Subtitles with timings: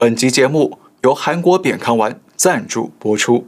[0.00, 3.46] 本集节目由韩国扁康丸赞助播出。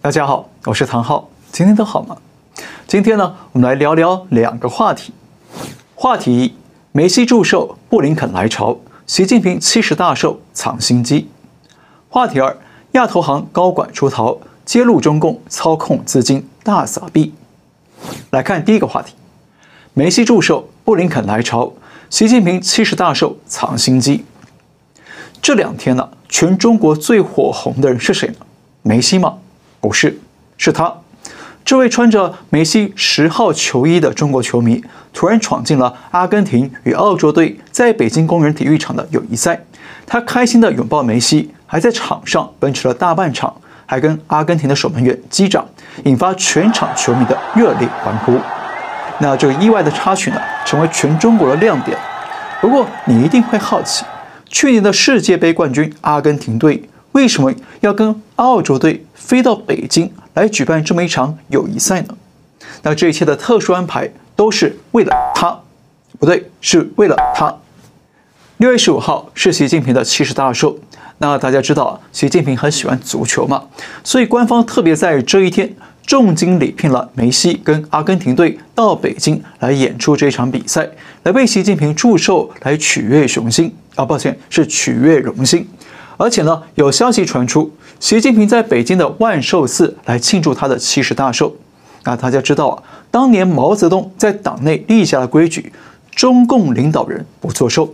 [0.00, 2.16] 大家好，我是唐浩，今天都好吗？
[2.88, 5.12] 今天呢，我们来聊聊两个话题。
[5.94, 6.54] 话题一：
[6.90, 11.30] 梅西祝寿，布林肯来朝，习近平七十大寿藏心机。
[12.08, 12.58] 话题二：
[12.94, 17.32] 亚投行高管出逃，揭露中共操控资金大撒币。
[18.30, 19.14] 来看第一个话题：
[19.94, 21.72] 梅西祝寿，布林肯来朝。
[22.12, 24.22] 习近平七十大寿藏心机。
[25.40, 28.34] 这两天呢，全中国最火红的人是谁呢？
[28.82, 29.38] 梅西吗？
[29.80, 30.18] 不是，
[30.58, 30.92] 是他。
[31.64, 34.84] 这位穿着梅西十号球衣的中国球迷，
[35.14, 39.58] 突然闯进了阿根廷与澳洲队在北京工人体育场的友谊赛。
[40.06, 43.56] 他开心地拥抱梅西，还在场上奔驰了大半场，
[43.86, 45.66] 还跟阿根廷的守门员击掌，
[46.04, 48.38] 引发全场球迷的热烈欢呼。
[49.20, 51.96] 那这个意外的插曲呢，成为全中国的亮点。
[52.60, 54.04] 不过你一定会好奇，
[54.48, 62.14] 去年的世界杯冠军阿根廷队为什么要跟澳洲队飞到北京来举办这么一场友谊赛呢？
[62.82, 65.60] 那这一切的特殊安排都是为了他，
[66.18, 67.54] 不对，是为了他。
[68.56, 70.78] 六月十五号是习近平的七十大寿。
[71.18, 73.62] 那大家知道，习近平很喜欢足球嘛，
[74.02, 75.74] 所以官方特别在这一天。
[76.06, 80.88] 重金礼聘了梅西跟阿根廷队到北京来演出这场比赛，
[81.22, 84.04] 来为习近平祝寿，来取悦雄心啊！
[84.04, 85.66] 抱歉，是取悦荣心。
[86.16, 91.54] 而且呢，有消息传出，习近平在北京的万寿寺来庆祝他的七十大寿。
[92.04, 95.72] 那大家知道啊，当年毛泽东在党内立下了规矩，
[96.10, 97.92] 中共领导人不做寿。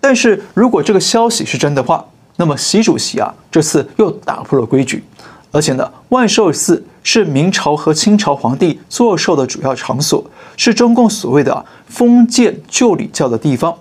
[0.00, 2.04] 但是如果这个消息是真的话，
[2.36, 5.02] 那么习主席啊，这次又打破了规矩。
[5.50, 10.22] 而且呢，万寿寺是明朝和清朝皇帝做寿的主要场所，
[10.58, 13.74] 是中共所谓的封建旧礼教的地方。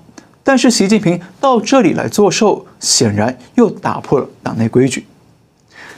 [0.45, 5.05] 但是习近平到这里来做寿，显然又打破了党内规矩。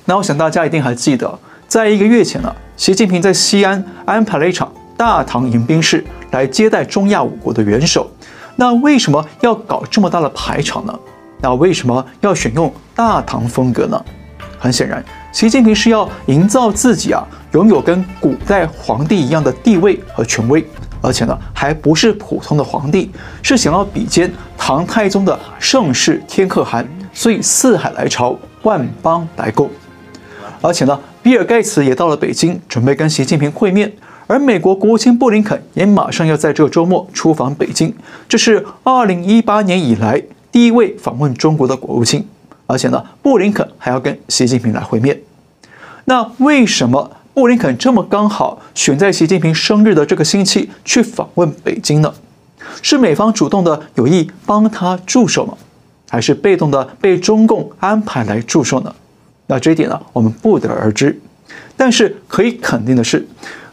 [0.05, 8.09] 那我想大家一定还记得，在一个月前呢，习近平在西安安排了一场大唐迎宾式来接待中亚五国的元首。
[8.55, 10.99] 那为什么要搞这么大的排场呢？
[11.39, 14.04] 那为什么要选用大唐风格呢？
[14.58, 15.05] 很显然。
[15.32, 17.23] 习近平是要营造自己啊，
[17.54, 20.66] 拥有跟古代皇帝一样的地位和权威，
[21.02, 23.12] 而且呢，还不是普通的皇帝，
[23.44, 29.70] 是想要比肩唐太宗的盛世天可汗，所以四海来朝，万邦来贡。
[30.62, 33.94] 而且呢，比尔盖茨也到了北京，准备跟习近平会面，
[34.26, 37.94] 而美国国务卿布林肯也马上要在这个周末出访北京，
[38.28, 42.26] 这是二零一八年以来第一位访问中国的国务卿。
[42.69, 45.19] 而且呢，布林肯还要跟习近平来会面。
[46.05, 52.13] 那为什么布林肯这么刚好选在习近平生日的这个星期去访问北京呢？
[52.83, 55.57] 是美方主动的有意帮他祝寿吗？
[56.11, 58.93] 还是被动的被中共安排来祝寿呢？
[59.47, 61.19] 那这一点呢，我们不得而知。
[61.75, 63.27] 但是可以肯定的是，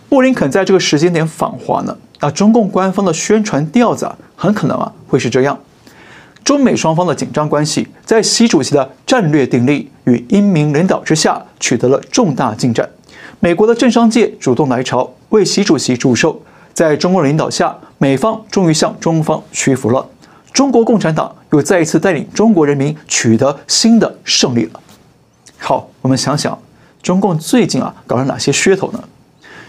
[0.08, 5.58] 布林肯在这个时间点访华呢，那中共官方的宣传调子啊，很可能啊会是这样。
[6.46, 12.88] 中美双方的紧张关系，在习主席的战略定力与英明领导之下，取得了重大进展。
[13.40, 16.40] 美国的政商界主动来朝，为习主席祝寿。
[16.72, 20.06] 在中共领导下，美方终于向中方屈服了。
[20.52, 24.80] 中国共产党又再一次带领中国人民取得新的胜利了。
[25.58, 26.56] 好，我们想想，
[27.02, 29.02] 中共最近啊搞了哪些噱头呢？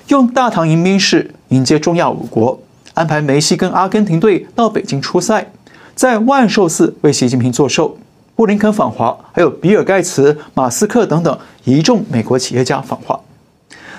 [0.09, 2.59] 用大唐迎宾式迎接中亚五国，
[2.93, 5.49] 安排梅西跟阿根廷队到北京出赛。
[5.97, 7.97] 在万寿寺为习近平做寿，
[8.35, 13.19] 布林肯访华，还有比尔盖茨、马斯克等等一众美国企业家访华。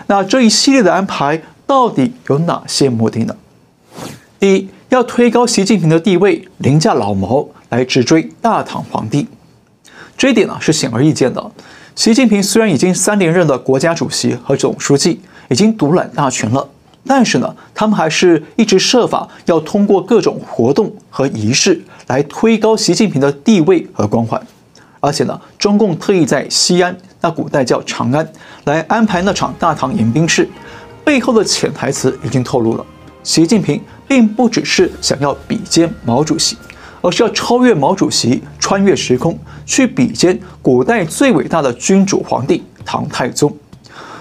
[0.06, 3.34] 那这一系列的安排到底有哪些目的呢？
[4.38, 9.26] 第一，要推高习近平的地位，凌驾老毛，来直追大唐皇帝。
[10.16, 11.50] 这一点呢是显而易见的。
[11.96, 16.68] 习近平虽然已经三连任的国家主席和总书记，已经独揽大权了。
[17.06, 24.40] 但是呢，他们还是一直设法要通过各种活动和仪式来推高习近平的地位和光环，
[25.00, 28.30] 而且呢，中共特意在西安，那古代叫长安，
[28.64, 30.46] 来安排那场大唐迎宾式，
[31.02, 32.84] 背后的潜台词已经透露了：
[33.22, 36.58] 习近平并不只是想要比肩毛主席，
[37.00, 43.50] 而是要超越毛主席，穿越时空去比肩古代最伟大的君主皇帝唐太宗。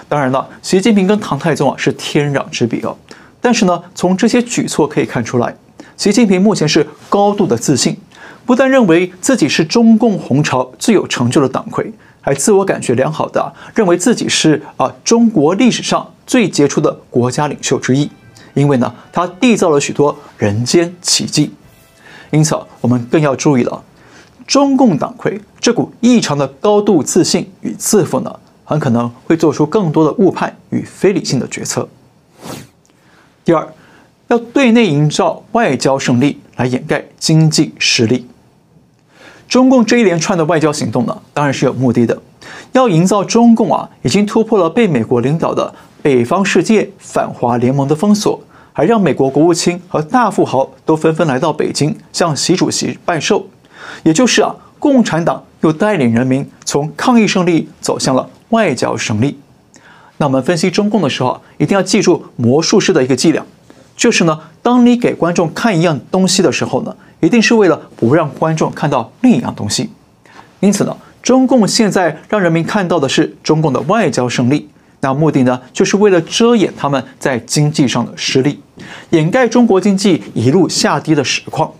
[0.08, 2.96] 当然了，习近平跟唐太宗啊是天壤之别哦。
[3.40, 5.54] 但是呢，从这些举措可以看出来，
[5.96, 7.96] 习近平目前是高度的自信，
[8.46, 18.10] 不但认为自己是中共红潮最有成就的党魁，还自我感觉良好的认为自己是啊中国历史上最杰出的国家领袖之一。
[18.54, 21.52] 因为呢，他缔造了许多人间奇迹。
[22.30, 23.82] 因此我们更要注意了，
[24.46, 28.34] 中共党魁这股异常的高度自信与自负呢，
[28.68, 31.88] 很可能会做出更多的误判与非理性的决策。
[33.42, 33.66] 第二，
[34.26, 38.26] 要对内营造外交胜利来掩盖经济失利。
[39.48, 42.20] 中共这一连串的外交行动呢，当然是有目的的，
[42.72, 48.38] 要营造中共啊已经突破了被美国领导的北方世界反华联盟的封锁，
[48.74, 53.46] 还让美国国务卿和大富豪都纷纷来到北京向习主席拜寿，
[54.02, 59.38] 也就是啊，共产党又带领人民从抗疫胜利走向了外交胜利。
[60.16, 63.44] 那我们分析中共的时候，一定要记住魔术师的一个伎俩，
[63.96, 69.90] 就是呢，当你给观众看一样东西的时候呢，一定是为了不让观众看到另一样东西。
[70.60, 74.68] 因此呢，中共现在让人民看到的是中共的外交胜利，
[75.00, 78.58] 那目的呢，就是为了遮掩他们在经济上的失利，
[79.10, 81.72] 掩盖中国经济一路下跌的实况。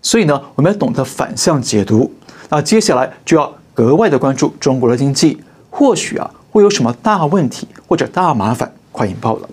[0.00, 2.10] 所以呢，我们要懂得反向解读。
[2.48, 5.38] 那接下来就要格外的关注中国的经济，
[5.72, 6.30] 或许啊。
[6.52, 9.48] 会有什么大问题或者大麻烦快引爆了？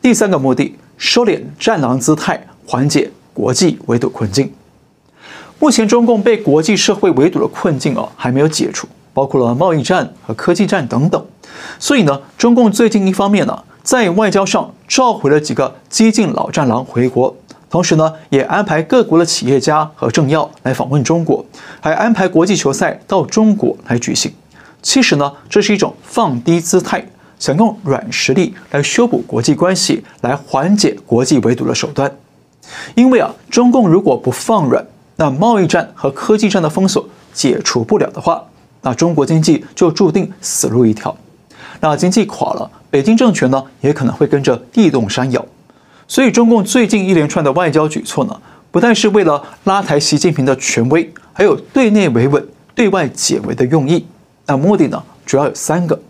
[0.00, 4.52] 第三个目的，收敛战狼姿态，缓解国际围堵困境。
[5.58, 11.26] 目前中共被国际社会围堵的困境哦还没有解除，包括了贸易战和科技战等等。
[11.80, 17.34] 所以呢，中共最近一方面呢，在外交上召回了几个激进老战狼回国，
[17.68, 21.44] 同时呢，也安排各国的企业家和政要来访问中国，
[21.80, 24.32] 还安排国际球赛到中国来举行。
[24.82, 27.04] 其实呢，这是一种放低姿态，
[27.38, 32.10] 想用软实力来修补国际关系，来缓解国际围堵的手段。
[32.94, 34.86] 因为啊，中共如果不放软，
[35.16, 38.44] 那贸易战和科技战的封锁解除不了的话，
[38.82, 41.16] 那中国经济就注定死路一条。
[41.80, 45.44] 那经济垮了，北京政权呢也可能会跟着地动山摇。
[46.08, 54.06] 所以，中共最近一连串的外交举措呢，不但是为了拉抬习近平的权威，还有对内维稳、对外解围的用意。
[54.46, 56.00] 那目的呢，主要有三个：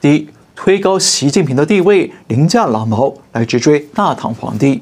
[0.00, 4.80] 第一，推高习近平的地位，凌驾老毛，来直追大唐皇帝；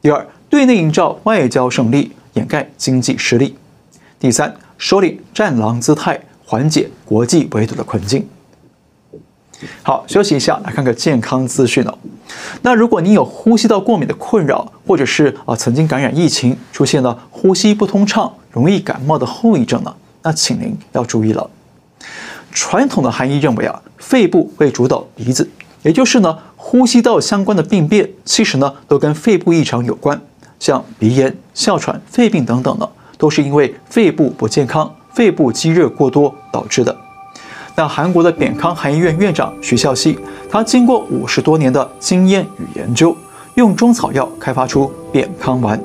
[0.00, 3.54] 第二，对内营造外交胜利，掩盖经济失利；
[4.20, 8.24] 第三，收敛战狼姿态，缓解国际围堵的困境。
[9.82, 11.98] 好，休息一下，来看个健康资讯哦。
[12.62, 21.48] 那如果你有呼吸道过敏的困扰，或者是啊曾经感染疫情，出现了呼吸不通畅、容易感冒的后遗症呢，那请您要注意了。
[22.52, 25.48] 传统的含义认为啊，肺部会主导鼻子，
[25.82, 30.20] 也就是呢，呼吸道相关的病变，其实呢都跟肺部异常有关，
[30.58, 36.94] 像鼻炎、哮喘、肺病等等呢，都是因为肺部不健康、肺部积热过多导致的。
[37.78, 40.18] 那韩国的扁康韩医院院长徐孝熙，
[40.50, 43.14] 他经过五十多年的经验与研究，
[43.54, 45.78] 用中草药开发出扁康丸。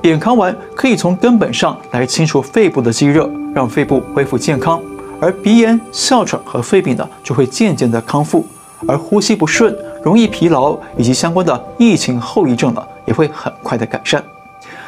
[0.00, 4.80] 扁康丸可以从根本上来清除肺部的积热，让肺部恢复健康。
[5.20, 8.44] 而鼻炎、哮喘和肺病呢，就会渐渐的康复；
[8.86, 14.22] 而呼吸不顺、容易疲劳以及相关的疫情后遗症呢，也会很快的改善。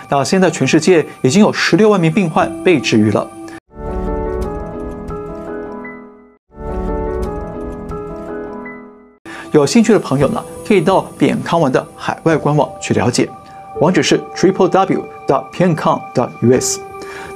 [0.08, 3.26] 那现在全世界已经有十六万名病患被治愈了。
[9.52, 13.26] 有兴趣的朋友呢，可以到扁康文的海外官网去了解，
[13.80, 16.78] 网址是 triple w dot piancong dot us。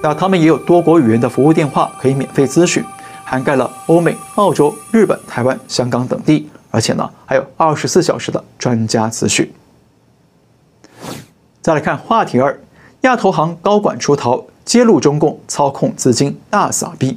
[0.02, 2.84] 那他们也有多国语言的服务电话可以免费咨询，
[3.24, 9.50] 涵盖了欧美、澳洲、日本、台湾、香港等地，而且呢还有二十四小时的专家咨询。
[11.62, 12.60] 再来看话题二，
[13.02, 17.16] 亚投行高管出逃，揭露中共操控资金大撒币。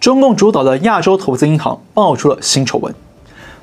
[0.00, 2.92] 中共主导的亚洲投资银行爆出了新丑闻，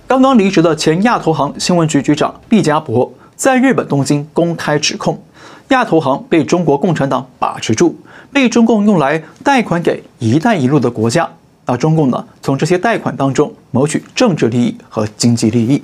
[0.10, 5.22] 刚刚离职的前亚投行新闻局局长毕加博在日本东京公开指控。
[5.68, 7.96] 亚投行被中国共产党把持住，
[8.34, 11.30] 被中共用来贷款给“一带一路”的国家。
[11.68, 15.80] 那中共呢，从这些贷款当中谋取政治利益和经济利益。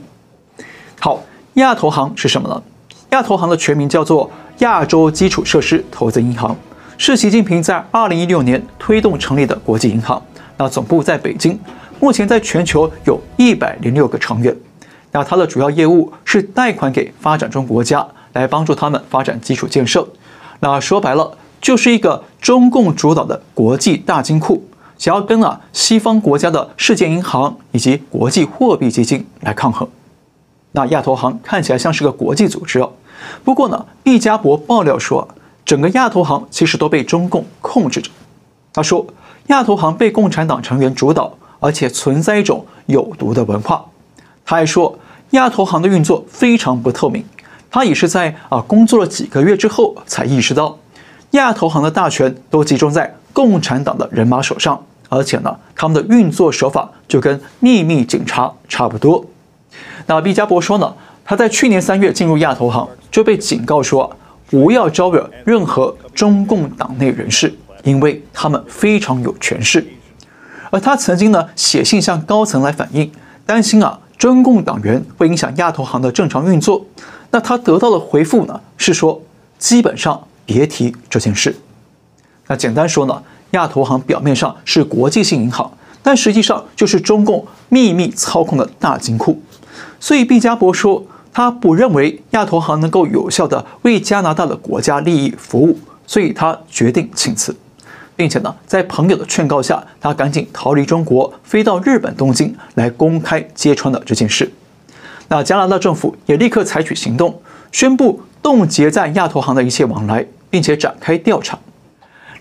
[0.99, 1.21] 好，
[1.53, 2.63] 亚投行是什么呢？
[3.11, 6.57] 亚投行的全名叫做亚洲基础设施投资银行，
[6.97, 10.19] 是习近平在2016年推动成立的国际银行。
[10.57, 11.59] 那总部在北京，
[11.99, 14.55] 目前在全球有一百零六个成员。
[15.11, 18.05] 那它的主要业务是贷款给发展中国家。
[18.35, 20.05] 来帮助他们发展基础建设，
[20.59, 24.61] 那说白了就是一个中共主导的国际大金库，
[24.97, 29.87] 想要跟啊西方国家的世界银行以及国际货币基金来抗衡。
[30.73, 32.91] 那亚投行看起来像是个国际组织哦，
[33.45, 35.25] 不过呢，毕加博爆料说，
[35.63, 38.11] 整个亚投行其实都被中共控制着。
[38.73, 39.07] 他说，
[39.47, 41.33] 亚投行被共产党成员主导，
[41.65, 43.83] 而且存在一种有毒的文化。
[44.45, 44.99] 他还说，
[45.31, 47.25] 亚投行的运作非常不透明。
[47.71, 50.77] 他也是在啊工作了几个月之后才意识到，
[51.31, 54.79] 亚投行的大权都集中在共产党的人马手上，
[55.09, 59.25] 而且呢，他们的运作手法就跟秘密警察差不多。
[60.05, 60.93] 那毕加博说呢，
[61.25, 64.15] 他在去年三月进入亚投行就被警告说，
[64.51, 67.51] 不要招惹任何中共党内人士，
[67.83, 69.83] 因为他们非常有权势。
[70.75, 73.09] 而他曾经呢写信向高层来反映，
[73.45, 76.85] 担心啊中共党员会影响亚投行的正常运作。
[77.31, 79.21] 那他得到的回复呢是说，
[79.57, 81.55] 基本上别提这件事。
[82.47, 85.71] 那简单说呢，亚投行表面上是国际性银行，
[86.03, 89.41] 但实际上就是中共秘密操控的大金库。
[90.01, 91.01] 所以毕加博说，
[91.31, 97.55] 他不认为亚投行能够有效地为加拿大的国家利益服务，所以他决定请辞，
[98.15, 104.51] 并且呢，在朋友的劝告下，他赶紧逃离中国，飞到日本东京来公开揭穿了这件事。
[105.27, 107.41] 那加拿大政府也立刻采取行动，
[107.71, 111.57] 宣布冻结在亚投行的一切往来，并且展开调查。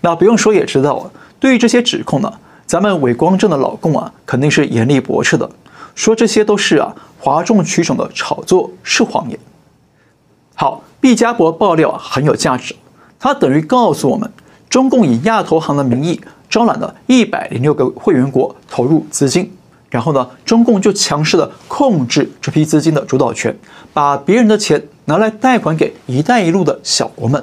[0.01, 2.31] 那不用说也知道，对于这些指控呢，
[2.65, 5.49] 咱们伪光正的老公啊，肯定是严厉驳斥的。
[5.95, 9.39] 说这些都是啊哗众取宠的炒作，是谎言。
[10.53, 12.75] 好，毕加博爆料很有价值，
[13.19, 14.31] 他等于告诉我们，
[14.75, 19.49] 中共以亚投行的名义招揽了一百零六个会员国投入资金，
[19.89, 23.57] 然后呢，中共就强势的控制这批资金的主导权，
[23.93, 27.41] 把别人的钱拿来贷款给“一带一路”的小国们，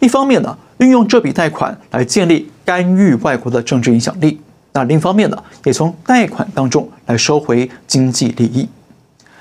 [0.00, 4.40] 一方面呢，运用这笔贷款来建立干预外国的政治影响力。
[4.72, 8.66] 那另一方面呢，也从贷款当中来收回经济利益。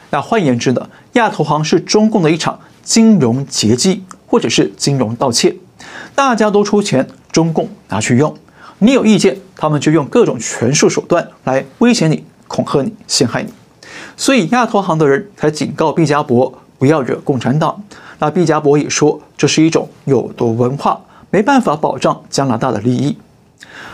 [0.09, 5.55] 那换言之呢，亚投行是中共的一场金融劫机，或者是金融盗窃。
[6.15, 8.35] 大家都出钱，中共拿去用。
[8.79, 13.53] 你有意见，他们就用各种权术手段来威胁你、恐吓你、陷害你。
[14.17, 17.81] 所以亚投行的人才警告毕加博不要惹共产党。
[18.19, 20.99] 那毕加博也说，这是一种有毒文化，
[21.29, 23.17] 没办法保障加拿大的利益。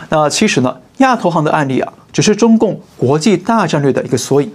[0.08, 4.52] 那其实呢，亚投行的案例啊，只是中共国际大战略的一个缩影。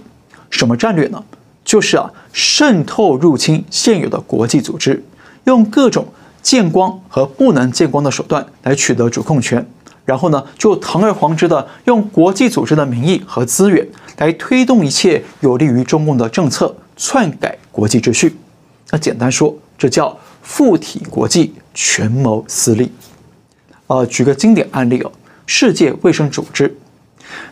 [0.50, 1.22] 什么战略呢？
[1.64, 5.04] 就是啊，渗透入侵现有的国际组织，
[5.44, 6.06] 用各种
[6.46, 9.68] 见光和不能见光的手段来取得主控权，
[10.04, 13.84] 然后呢，就堂而皇之的用国际组织的名义和资源
[14.18, 18.36] 来推动一切有利于中共的政策，篡改国际秩序。
[18.92, 22.92] 那简单说，这叫附体国际，权谋私利。
[23.88, 25.10] 呃，举个经典案例哦。
[25.46, 26.76] 世界卫生组织，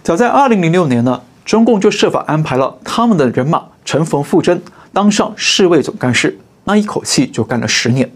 [0.04, 8.08] 早在二零零六年呢，中共就设法安排了他们的人马陈冯富珍当上世卫总干事，那一口气就干了十年，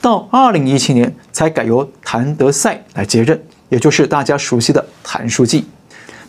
[0.00, 5.64] 到二零一七年才改由谭德塞来接任，也就是大家熟悉的谭书记。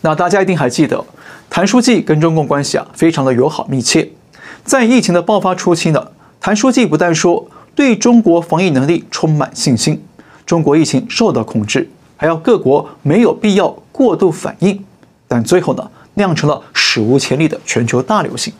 [0.00, 1.04] 那大家一定还记得，
[1.48, 4.08] 谭书记跟中共关系啊非常的友好密切，
[4.64, 6.08] 在疫情的爆发初期呢，
[6.40, 10.02] 谭书记不但说对中国防疫能力充满信心，
[10.44, 11.88] 中国疫情受到控制。
[12.18, 14.82] 还要各国没有必要过度反应，
[15.28, 18.50] 但最后呢，酿成了史无前例的全球大流行。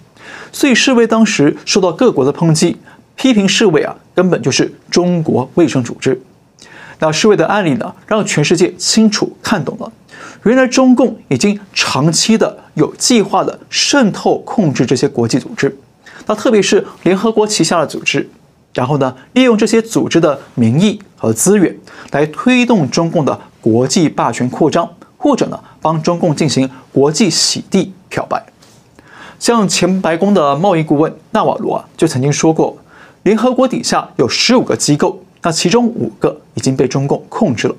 [0.53, 2.77] 所以世卫当时受到各国的抨击，
[3.17, 6.21] 批评世卫啊根本就是中国卫生组织。
[6.99, 9.91] 那世卫的案例呢，让全世界清楚看懂了，
[10.45, 15.77] 原来中共已经长期的有计划的渗透控制这些国际组织，
[16.27, 18.29] 那特别是联合国旗下的组织。
[18.73, 21.75] 然后呢，利用这些组织的名义和资源
[22.11, 28.45] 来推动中共的国际霸权扩张，或者呢，帮中共进行国际洗地漂白。
[29.39, 32.77] 像前白宫的贸易顾问纳瓦罗啊，就曾经说过，
[33.27, 37.75] 联合国底下有十五个机构，那其中五个已经被中共控制了。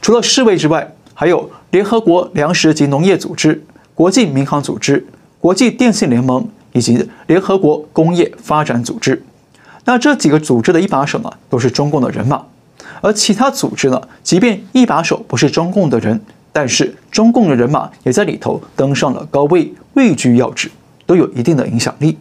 [0.00, 3.62] 除了世卫之外，还有联合国粮食及农业组织、
[3.94, 5.06] 国际民航组织、
[5.38, 9.22] 国际电信联盟以及联合国工业发展组织。
[9.84, 12.44] 那这几个组织的一把手呢，都是中共的人马，
[13.02, 16.20] 而其他组织呢，即便一把手不是中共的人，
[16.52, 20.68] 但是中共的人马也在里头登上了高位，位居要职，
[21.06, 22.18] 都有一定的影响力。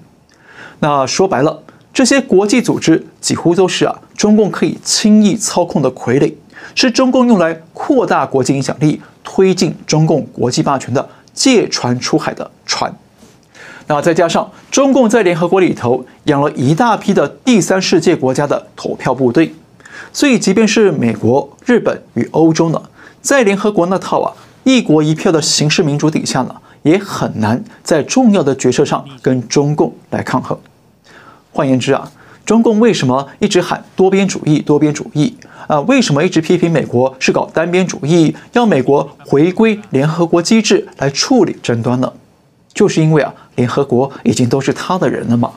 [0.78, 1.64] 那说白了，
[2.02, 6.34] 这些国际组织几乎都是啊，中共可以轻易操控的傀儡，
[6.74, 12.92] 是中共用来扩大国际影响力、推进中共国际霸权的借船出海的船。
[13.86, 19.54] 那再加上中共在联合国里头养了一大批的第三世界国家的投票部队，
[20.12, 22.82] 所以即便是美国、日本与欧洲呢，
[23.22, 30.58] 在联合国那套啊一国一票的形式民主底下呢，也很难在重要的决策上跟中共来抗衡。
[31.52, 32.12] 换言之啊，
[32.46, 35.36] 中共为什么一直喊多边主义、多边主义
[35.68, 35.80] 啊？
[35.82, 42.12] 为什么一直批评美国是搞单边主义，要美国回归联合国机制来处理争端呢？
[42.74, 45.52] 就是因为啊，联合国已经都是他的人了嘛，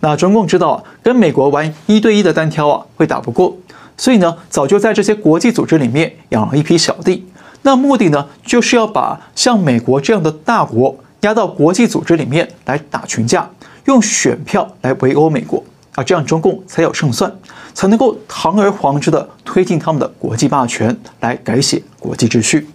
[0.00, 3.56] 那中共知道啊，跟美国玩一对一的单挑啊，会打不过，
[3.96, 7.26] 所以呢，早就在这些国际组织里面养了一批小弟。
[7.62, 13.48] 那目的呢，就是要把像美国这样的大国压到国际组织里面来打群架，
[13.86, 15.62] 用选票来围殴美国
[15.94, 17.32] 啊，这样中共才有胜算，
[17.74, 22.68] 才能够堂而皇之的推进他们的国际霸权，来改写国际秩序。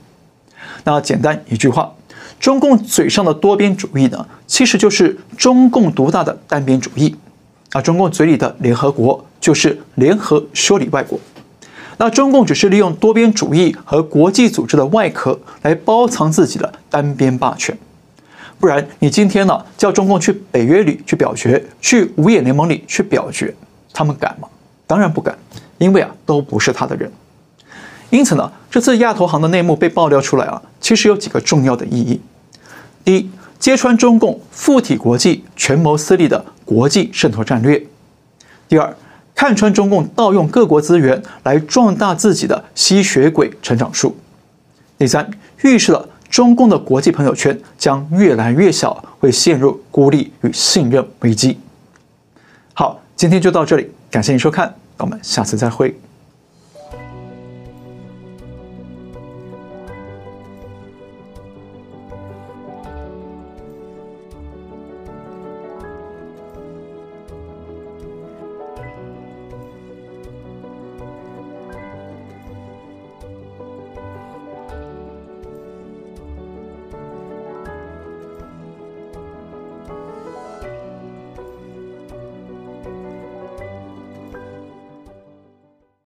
[0.83, 1.91] 那简单一句话，
[2.39, 7.15] 中共嘴上的多边主义呢，其实就是中共独大的单边主义。
[7.71, 11.19] 啊，中共嘴里的联合国就是联合修理外国。
[11.97, 17.75] 那中共只是利用多边主义和国际组织的外壳来包藏自己的单边霸权。
[18.59, 23.53] 不然，你今天呢叫中共去北约里去表决，去五眼联盟里去表决，
[23.93, 24.47] 他们敢吗？
[24.87, 25.37] 当然不敢，
[25.77, 27.11] 因为啊都不是他的人。
[28.09, 32.19] 因此呢，这次亚投行的内幕被爆料出来啊，其实有几个重要的意义。
[33.03, 37.77] 第一，揭穿中共附体国际、权谋私利的国际渗透战略；
[38.67, 38.95] 第二，
[39.35, 44.09] 看穿中共盗用各国资源来壮大自己的吸血鬼成长术；
[44.97, 45.29] 第三，
[45.61, 51.57] 预示了中共的国际朋友圈将越来越小，会陷入孤立与信任危机。
[52.73, 55.97] 好，今天就到这里，感谢您收看，我们下次再会。